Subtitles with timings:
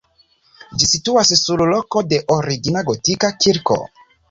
[0.83, 3.81] Ĝi situas sur loko de origina gotika kirko.